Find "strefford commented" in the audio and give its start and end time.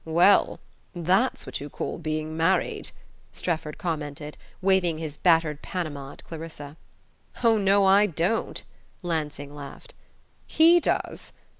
3.33-4.35